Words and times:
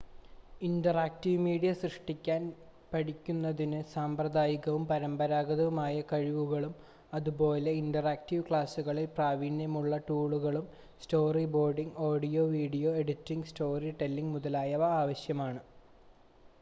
interactive 0.61 1.41
media 1.41 1.71
സൃഷ്‌ടിക്കാൻ 1.81 2.41
പഠിക്കുന്നതിന് 2.91 3.79
സാമ്പ്രദായികവും 3.91 4.83
പരമ്പരാഗതവുമായ 4.87 5.97
കഴിവുകളും 6.11 6.73
അതുപോലെ 7.13 7.73
ഇന്ററാക്റ്റീവ് 7.81 8.47
ക്ലാസുകളിൽ 8.47 9.07
പ്രാവീണ്യമുള്ള 9.15 9.99
ടൂളുകളും 10.09 10.65
storyboarding 11.01 11.97
audio 12.09 12.45
video 12.51 12.91
editing 13.03 13.49
story 13.51 13.91
telling 14.01 14.35
മുതലായവ 14.35 14.85
ആവശ്യമാണ് 14.99 15.61